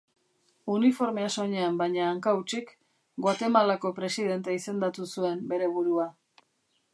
[0.75, 2.71] Uniformea soinean baina hanka-hutsik,
[3.27, 6.09] Guatemalako presidente izendatu zuen bere burua.